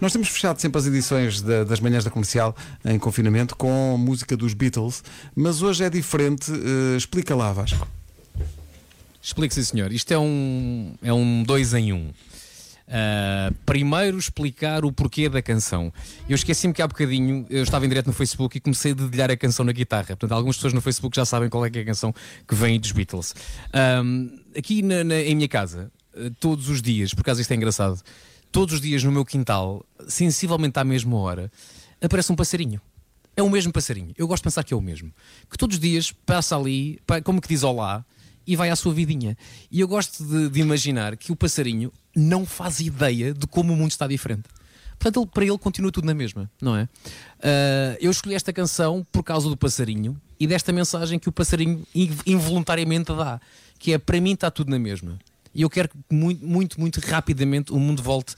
Nós 0.00 0.12
temos 0.12 0.28
fechado 0.28 0.60
sempre 0.60 0.78
as 0.78 0.86
edições 0.86 1.42
da- 1.42 1.64
das 1.64 1.80
manhãs 1.80 2.04
da 2.04 2.10
comercial 2.10 2.54
em 2.84 2.98
confinamento 2.98 3.56
com 3.56 3.96
música 3.98 4.36
dos 4.36 4.54
Beatles, 4.54 5.02
mas 5.34 5.60
hoje 5.60 5.82
é 5.84 5.90
diferente. 5.90 6.52
Eh, 6.52 6.96
explica 6.96 7.34
lá, 7.34 7.52
Vasco. 7.52 7.86
Explique, 9.20 9.52
sim, 9.54 9.64
senhor. 9.64 9.92
Isto 9.92 10.12
é 10.12 10.18
um, 10.18 10.94
é 11.02 11.12
um 11.12 11.42
dois 11.42 11.74
em 11.74 11.92
um. 11.92 12.10
Uh, 12.90 13.52
primeiro 13.66 14.16
explicar 14.18 14.82
o 14.82 14.90
porquê 14.90 15.28
da 15.28 15.42
canção. 15.42 15.92
Eu 16.26 16.34
esqueci-me 16.36 16.72
que 16.72 16.80
há 16.80 16.88
bocadinho 16.88 17.44
eu 17.50 17.62
estava 17.62 17.84
em 17.84 17.88
direto 17.88 18.06
no 18.06 18.14
Facebook 18.14 18.56
e 18.56 18.60
comecei 18.60 18.92
a 18.92 18.94
dedilhar 18.94 19.30
a 19.30 19.36
canção 19.36 19.62
na 19.62 19.72
guitarra. 19.72 20.06
Portanto, 20.06 20.32
algumas 20.32 20.56
pessoas 20.56 20.72
no 20.72 20.80
Facebook 20.80 21.14
já 21.14 21.26
sabem 21.26 21.50
qual 21.50 21.66
é, 21.66 21.70
é 21.74 21.80
a 21.80 21.84
canção 21.84 22.14
que 22.46 22.54
vem 22.54 22.80
dos 22.80 22.92
Beatles. 22.92 23.34
Um, 24.02 24.30
aqui 24.56 24.80
na, 24.80 25.04
na- 25.04 25.20
em 25.20 25.34
minha 25.34 25.48
casa, 25.48 25.90
uh, 26.16 26.30
todos 26.40 26.70
os 26.70 26.80
dias, 26.80 27.12
por 27.12 27.20
acaso 27.20 27.42
isto 27.42 27.50
é 27.50 27.56
engraçado, 27.56 28.00
todos 28.50 28.76
os 28.76 28.80
dias 28.80 29.04
no 29.04 29.12
meu 29.12 29.26
quintal, 29.26 29.84
sensivelmente 30.08 30.78
à 30.78 30.84
mesma 30.84 31.16
hora, 31.16 31.50
aparece 32.02 32.32
um 32.32 32.36
passarinho. 32.36 32.80
É 33.36 33.42
o 33.42 33.48
mesmo 33.50 33.72
passarinho. 33.72 34.12
Eu 34.18 34.26
gosto 34.26 34.42
de 34.42 34.44
pensar 34.46 34.64
que 34.64 34.74
é 34.74 34.76
o 34.76 34.80
mesmo. 34.80 35.12
Que 35.50 35.56
todos 35.56 35.76
os 35.76 35.80
dias 35.80 36.10
passa 36.10 36.56
ali, 36.56 36.98
como 37.22 37.40
que 37.40 37.46
diz 37.48 37.62
olá, 37.62 38.04
e 38.46 38.56
vai 38.56 38.70
à 38.70 38.74
sua 38.76 38.92
vidinha. 38.92 39.36
E 39.70 39.78
eu 39.80 39.86
gosto 39.86 40.24
de, 40.24 40.48
de 40.48 40.60
imaginar 40.60 41.16
que 41.16 41.30
o 41.30 41.36
passarinho 41.36 41.92
não 42.16 42.44
faz 42.46 42.80
ideia 42.80 43.32
de 43.32 43.46
como 43.46 43.72
o 43.72 43.76
mundo 43.76 43.90
está 43.92 44.06
diferente. 44.08 44.44
Portanto, 44.98 45.20
ele- 45.20 45.30
para 45.32 45.44
ele 45.44 45.58
continua 45.58 45.92
tudo 45.92 46.06
na 46.06 46.14
mesma, 46.14 46.50
não 46.60 46.74
é? 46.74 46.88
Ah, 47.40 47.96
eu 48.00 48.10
escolhi 48.10 48.34
esta 48.34 48.52
canção 48.52 49.06
por 49.12 49.22
causa 49.22 49.48
do 49.48 49.56
passarinho 49.56 50.20
e 50.40 50.46
desta 50.46 50.72
mensagem 50.72 51.18
que 51.20 51.28
o 51.28 51.32
passarinho 51.32 51.86
inv- 51.94 52.22
involuntariamente 52.26 53.14
dá, 53.14 53.40
que 53.78 53.92
é 53.92 53.98
para 53.98 54.20
mim 54.20 54.32
está 54.32 54.50
tudo 54.50 54.70
na 54.70 54.78
mesma. 54.78 55.16
E 55.54 55.62
eu 55.62 55.70
quero 55.70 55.88
que 55.90 55.96
muito, 56.10 56.44
muito, 56.44 56.80
muito 56.80 56.98
rapidamente 57.00 57.72
o 57.72 57.78
mundo 57.78 58.02
volte 58.02 58.34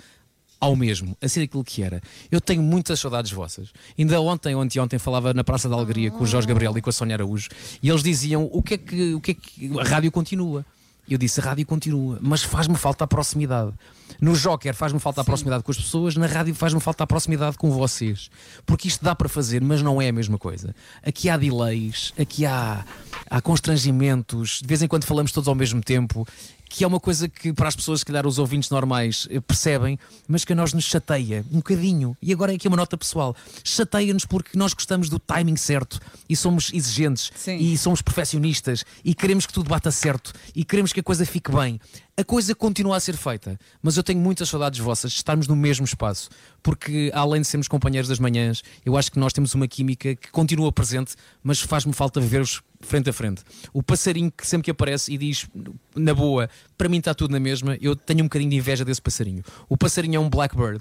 ao 0.61 0.77
mesmo, 0.77 1.17
a 1.21 1.29
ser 1.29 1.43
aquilo 1.43 1.65
que 1.65 1.83
era. 1.83 2.03
Eu 2.31 2.41
tenho 2.41 2.63
muitas 2.63 3.01
saudades 3.01 3.33
vossas. 3.33 3.71
Ainda 3.99 4.21
ontem, 4.21 4.55
ontem, 4.55 4.79
ontem 4.79 4.99
falava 4.99 5.33
na 5.33 5.43
Praça 5.43 5.69
da 5.69 5.75
Alegria 5.75 6.11
com 6.11 6.25
o 6.25 6.27
Jorge 6.27 6.47
Gabriel 6.47 6.77
e 6.77 6.83
com 6.83 6.91
a 6.91 6.93
Sónia 6.93 7.17
Araújo 7.17 7.49
e 7.83 7.89
eles 7.89 8.03
diziam 8.03 8.49
o 8.53 8.63
que 8.63 8.75
é 8.75 8.79
que, 8.79 9.15
o 9.15 9.21
que, 9.21 9.31
é 9.31 9.35
que 9.35 9.79
a 9.79 9.85
rádio 9.85 10.13
continua. 10.13 10.65
Eu 11.09 11.19
disse, 11.19 11.41
a 11.41 11.45
rádio 11.45 11.67
continua, 11.67 12.19
mas 12.21 12.43
faz-me 12.43 12.77
falta 12.77 13.03
a 13.03 13.07
proximidade. 13.07 13.73
No 14.21 14.35
Joker 14.35 14.73
faz-me 14.75 15.01
falta 15.01 15.23
a 15.23 15.25
proximidade 15.25 15.65
com 15.65 15.73
as 15.73 15.77
pessoas, 15.77 16.15
na 16.15 16.27
rádio 16.27 16.55
faz-me 16.55 16.79
falta 16.79 17.03
a 17.03 17.07
proximidade 17.07 17.59
com 17.59 17.71
vocês. 17.71 18.31
Porque 18.65 18.87
isto 18.87 19.05
dá 19.05 19.15
para 19.15 19.29
fazer, 19.29 19.61
mas 19.61 19.83
não 19.83 20.01
é 20.01 20.09
a 20.09 20.13
mesma 20.13 20.39
coisa. 20.39 20.75
Aqui 21.03 21.29
há 21.29 21.37
delays, 21.37 22.13
aqui 22.17 22.47
há, 22.47 22.85
há 23.29 23.41
constrangimentos, 23.41 24.61
de 24.61 24.67
vez 24.67 24.83
em 24.83 24.89
quando 24.89 25.05
falamos 25.05 25.33
todos 25.33 25.49
ao 25.49 25.55
mesmo 25.55 25.81
tempo, 25.81 26.27
que 26.71 26.85
é 26.85 26.87
uma 26.87 27.01
coisa 27.01 27.29
que 27.29 27.53
para 27.53 27.69
as 27.69 27.75
pessoas, 27.75 28.01
se 28.01 28.07
calhar 28.07 28.25
os 28.27 28.39
ouvintes 28.39 28.71
normais 28.71 29.27
eh, 29.29 29.41
percebem, 29.41 29.99
mas 30.29 30.45
que 30.45 30.53
a 30.53 30.57
nós 30.57 30.73
nos 30.73 30.85
chateia 30.85 31.45
um 31.51 31.57
bocadinho. 31.57 32.17
E 32.23 32.33
agora 32.33 32.53
é 32.53 32.55
aqui 32.55 32.69
uma 32.69 32.77
nota 32.77 32.97
pessoal: 32.97 33.35
chateia-nos 33.65 34.25
porque 34.25 34.57
nós 34.57 34.73
gostamos 34.73 35.09
do 35.09 35.19
timing 35.19 35.57
certo 35.57 36.01
e 36.29 36.37
somos 36.37 36.71
exigentes 36.73 37.33
Sim. 37.35 37.57
e 37.57 37.77
somos 37.77 38.01
perfeccionistas 38.01 38.85
e 39.05 39.15
queremos 39.15 39.47
que 39.47 39.53
tudo 39.53 39.69
bata 39.69 39.91
certo 39.91 40.33
e 40.55 40.65
queremos 40.65 40.93
que 40.93 41.01
a 41.01 41.03
coisa 41.03 41.27
fique 41.27 41.51
bem. 41.51 41.81
A 42.21 42.25
coisa 42.25 42.55
continua 42.55 42.99
a 42.99 43.01
ser 43.01 43.17
feita, 43.17 43.59
mas 43.83 43.97
eu 43.97 44.03
tenho 44.03 44.21
muitas 44.21 44.51
saudades 44.51 44.79
vossas 44.79 45.11
de 45.11 45.17
estarmos 45.17 45.49
no 45.49 45.57
mesmo 45.57 45.87
espaço, 45.87 46.29
porque 46.63 47.11
além 47.15 47.41
de 47.41 47.47
sermos 47.47 47.67
companheiros 47.67 48.11
das 48.11 48.19
manhãs, 48.19 48.63
eu 48.85 48.95
acho 48.95 49.11
que 49.11 49.19
nós 49.19 49.33
temos 49.33 49.55
uma 49.55 49.67
química 49.67 50.15
que 50.15 50.31
continua 50.31 50.71
presente, 50.71 51.15
mas 51.43 51.61
faz-me 51.61 51.95
falta 51.95 52.21
ver-vos 52.21 52.61
frente 52.79 53.09
a 53.09 53.13
frente. 53.15 53.43
O 53.73 53.83
passarinho 53.83 54.31
que 54.31 54.47
sempre 54.47 54.67
que 54.67 54.71
aparece 54.71 55.11
e 55.11 55.17
diz 55.17 55.49
na 55.95 56.15
boa, 56.15 56.49
para 56.77 56.89
mim 56.89 56.99
está 56.99 57.15
tudo 57.15 57.33
na 57.33 57.41
mesma, 57.41 57.77
eu 57.81 57.95
tenho 57.97 58.21
um 58.21 58.25
bocadinho 58.25 58.51
de 58.51 58.57
inveja 58.57 58.85
desse 58.85 59.03
passarinho. 59.03 59.43
O 59.69 59.77
passarinho 59.77 60.17
é 60.17 60.21
um 60.21 60.29
blackbird, 60.29 60.81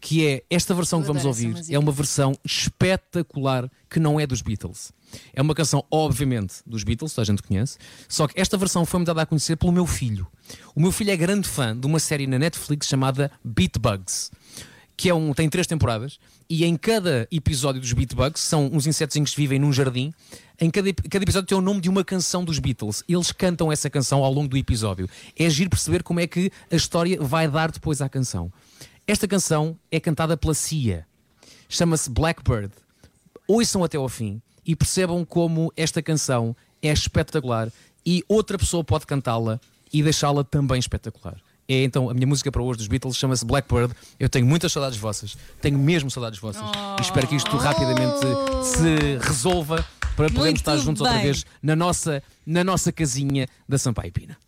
que 0.00 0.26
é 0.26 0.42
esta 0.50 0.74
versão 0.74 1.00
Eu 1.00 1.02
que 1.02 1.08
vamos 1.08 1.24
ouvir, 1.24 1.54
é 1.70 1.78
uma 1.78 1.92
versão 1.92 2.36
espetacular 2.44 3.70
que 3.88 3.98
não 3.98 4.18
é 4.18 4.26
dos 4.26 4.42
Beatles. 4.42 4.92
É 5.32 5.40
uma 5.40 5.54
canção, 5.54 5.84
obviamente, 5.90 6.56
dos 6.66 6.84
Beatles, 6.84 7.12
toda 7.12 7.22
a 7.22 7.26
gente 7.26 7.42
conhece, 7.42 7.78
só 8.08 8.28
que 8.28 8.38
esta 8.38 8.56
versão 8.56 8.84
foi-me 8.84 9.06
dada 9.06 9.22
a 9.22 9.26
conhecer 9.26 9.56
pelo 9.56 9.72
meu 9.72 9.86
filho. 9.86 10.26
O 10.74 10.80
meu 10.80 10.92
filho 10.92 11.10
é 11.10 11.16
grande 11.16 11.48
fã 11.48 11.76
de 11.76 11.86
uma 11.86 11.98
série 11.98 12.26
na 12.26 12.38
Netflix 12.38 12.86
chamada 12.86 13.30
Beat 13.42 13.78
Bugs, 13.78 14.30
que 14.98 15.08
é 15.08 15.14
um, 15.14 15.32
tem 15.32 15.48
três 15.48 15.66
temporadas, 15.66 16.18
e 16.50 16.64
em 16.64 16.76
cada 16.76 17.26
episódio 17.32 17.80
dos 17.80 17.92
Beat 17.92 18.14
Bugs, 18.14 18.42
são 18.42 18.68
uns 18.70 18.86
insetos 18.86 19.16
que 19.16 19.36
vivem 19.36 19.58
num 19.58 19.72
jardim, 19.72 20.12
em 20.60 20.68
cada, 20.68 20.92
cada 20.92 21.22
episódio 21.24 21.46
tem 21.46 21.56
o 21.56 21.62
nome 21.62 21.80
de 21.80 21.88
uma 21.88 22.04
canção 22.04 22.44
dos 22.44 22.58
Beatles. 22.58 23.04
Eles 23.08 23.30
cantam 23.30 23.70
essa 23.70 23.88
canção 23.88 24.24
ao 24.24 24.32
longo 24.32 24.48
do 24.48 24.56
episódio. 24.56 25.08
É 25.38 25.48
giro 25.48 25.70
perceber 25.70 26.02
como 26.02 26.18
é 26.18 26.26
que 26.26 26.50
a 26.70 26.74
história 26.74 27.16
vai 27.20 27.46
dar 27.48 27.70
depois 27.70 28.02
à 28.02 28.08
canção. 28.08 28.52
Esta 29.06 29.28
canção 29.28 29.78
é 29.88 30.00
cantada 30.00 30.36
pela 30.36 30.52
Cia. 30.52 31.06
Chama-se 31.68 32.10
Blackbird 32.10 32.72
ouçam 33.48 33.82
até 33.82 33.96
ao 33.96 34.08
fim 34.08 34.42
e 34.64 34.76
percebam 34.76 35.24
como 35.24 35.72
esta 35.74 36.02
canção 36.02 36.54
é 36.82 36.92
espetacular 36.92 37.72
e 38.04 38.22
outra 38.28 38.58
pessoa 38.58 38.84
pode 38.84 39.06
cantá-la 39.06 39.58
e 39.90 40.02
deixá-la 40.02 40.44
também 40.44 40.78
espetacular. 40.78 41.40
É 41.70 41.82
então 41.84 42.08
a 42.08 42.14
minha 42.14 42.26
música 42.26 42.50
para 42.50 42.62
hoje 42.62 42.78
dos 42.78 42.88
Beatles 42.88 43.14
chama-se 43.14 43.44
Blackbird. 43.44 43.92
Eu 44.18 44.28
tenho 44.30 44.46
muitas 44.46 44.72
saudades 44.72 44.96
vossas, 44.96 45.36
tenho 45.60 45.78
mesmo 45.78 46.10
saudades 46.10 46.38
vossas 46.38 46.62
e 46.98 47.02
espero 47.02 47.26
que 47.26 47.36
isto 47.36 47.54
rapidamente 47.58 48.16
se 48.64 49.18
resolva 49.20 49.84
para 50.16 50.28
podermos 50.28 50.44
Muito 50.44 50.56
estar 50.56 50.76
juntos 50.78 51.02
outra 51.02 51.16
bem. 51.16 51.24
vez 51.26 51.44
na 51.62 51.76
nossa, 51.76 52.22
na 52.46 52.64
nossa 52.64 52.90
casinha 52.90 53.46
da 53.68 53.76
Sampaio 53.76 54.10
Pina. 54.10 54.38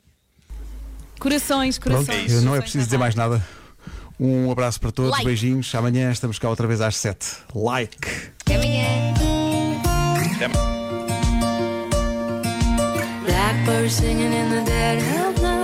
Corações, 1.19 1.79
Pronto, 1.79 2.07
corações. 2.07 2.33
eu 2.33 2.41
não 2.41 2.57
é 2.57 2.61
preciso 2.63 2.87
dizer 2.87 2.97
mais 2.97 3.15
nada. 3.15 3.47
Um 4.19 4.51
abraço 4.51 4.81
para 4.81 4.91
todos, 4.91 5.11
Like. 5.11 5.25
beijinhos. 5.27 5.75
Amanhã 5.75 6.11
estamos 6.11 6.39
cá 6.39 6.49
outra 6.49 6.67
vez 6.67 6.81
às 6.81 6.97
7. 6.97 7.27
Like. 7.55 7.99
Até 8.47 8.55
amanhã. 8.57 9.15
Blackbird 13.27 13.91
singing 13.93 14.33
in 14.35 14.49
the 14.51 14.63
dead 14.65 14.99
of 15.29 15.43
night. 15.43 15.60